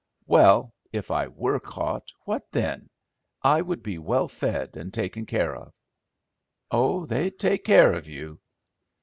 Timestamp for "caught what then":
1.59-2.89